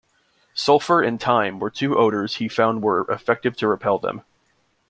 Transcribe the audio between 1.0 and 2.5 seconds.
and thyme were two odours he